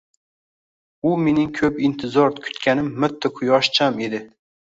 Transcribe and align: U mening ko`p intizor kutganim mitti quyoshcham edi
U 1.09 1.11
mening 1.25 1.51
ko`p 1.59 1.69
intizor 1.89 2.33
kutganim 2.45 2.89
mitti 3.05 3.31
quyoshcham 3.39 4.01
edi 4.09 4.23